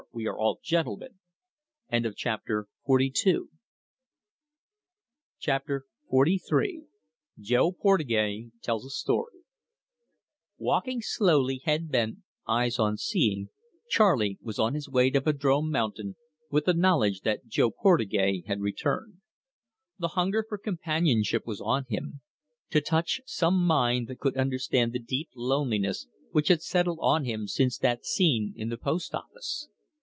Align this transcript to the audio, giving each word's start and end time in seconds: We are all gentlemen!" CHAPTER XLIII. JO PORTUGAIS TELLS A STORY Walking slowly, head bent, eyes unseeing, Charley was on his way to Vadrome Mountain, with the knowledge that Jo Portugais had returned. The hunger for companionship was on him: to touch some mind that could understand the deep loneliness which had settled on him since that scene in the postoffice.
We 0.13 0.27
are 0.27 0.37
all 0.37 0.59
gentlemen!" 0.61 1.19
CHAPTER 1.89 2.67
XLIII. 5.41 6.79
JO 7.39 7.71
PORTUGAIS 7.71 8.51
TELLS 8.61 8.85
A 8.85 8.89
STORY 8.89 9.39
Walking 10.57 11.01
slowly, 11.01 11.61
head 11.63 11.89
bent, 11.89 12.17
eyes 12.45 12.77
unseeing, 12.77 13.49
Charley 13.87 14.37
was 14.41 14.59
on 14.59 14.73
his 14.73 14.89
way 14.89 15.09
to 15.11 15.21
Vadrome 15.21 15.71
Mountain, 15.71 16.17
with 16.49 16.65
the 16.65 16.73
knowledge 16.73 17.21
that 17.21 17.47
Jo 17.47 17.71
Portugais 17.71 18.43
had 18.47 18.59
returned. 18.59 19.19
The 19.97 20.09
hunger 20.09 20.43
for 20.47 20.57
companionship 20.57 21.47
was 21.47 21.61
on 21.61 21.85
him: 21.87 22.19
to 22.71 22.81
touch 22.81 23.21
some 23.25 23.63
mind 23.65 24.09
that 24.09 24.19
could 24.19 24.35
understand 24.35 24.91
the 24.91 24.99
deep 24.99 25.29
loneliness 25.35 26.07
which 26.31 26.49
had 26.49 26.61
settled 26.61 26.99
on 27.01 27.23
him 27.23 27.47
since 27.47 27.77
that 27.77 28.03
scene 28.05 28.51
in 28.57 28.67
the 28.67 28.77
postoffice. 28.77 29.69